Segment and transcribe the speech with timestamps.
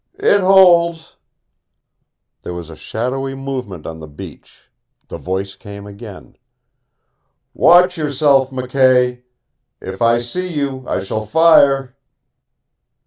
[0.17, 1.17] "It holds."
[2.41, 4.71] There was a shadowy movement on the beach.
[5.09, 6.37] The voice came again.
[7.53, 9.21] "Watch yourself, McKay.
[9.79, 11.95] If I see you I shall fire!"